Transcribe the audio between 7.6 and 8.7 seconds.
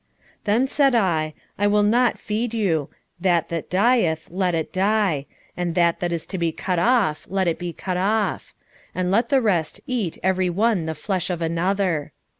cut off;